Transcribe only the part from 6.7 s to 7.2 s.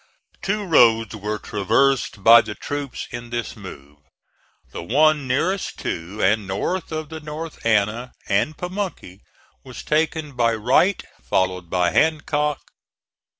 of the